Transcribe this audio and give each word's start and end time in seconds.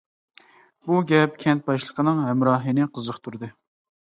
بۇ 0.87 1.01
گەپ 1.11 1.35
كەنت 1.45 1.63
باشلىقىنىڭ 1.67 2.25
ھەمراھىنى 2.31 2.89
قىزىقتۇردى. 2.97 3.53